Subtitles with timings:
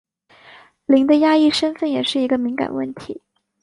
[0.87, 3.21] 林的亚裔身份也是一个敏感问题。